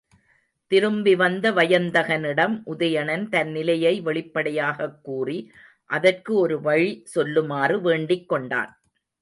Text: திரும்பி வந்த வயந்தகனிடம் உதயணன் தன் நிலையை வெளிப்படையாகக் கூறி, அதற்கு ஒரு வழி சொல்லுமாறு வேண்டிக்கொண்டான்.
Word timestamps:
திரும்பி 0.67 1.15
வந்த 1.15 1.51
வயந்தகனிடம் 1.51 2.61
உதயணன் 2.65 3.29
தன் 3.29 3.51
நிலையை 3.51 4.01
வெளிப்படையாகக் 4.01 5.03
கூறி, 5.03 5.51
அதற்கு 5.85 6.33
ஒரு 6.35 6.61
வழி 6.61 7.03
சொல்லுமாறு 7.15 7.77
வேண்டிக்கொண்டான். 7.81 8.69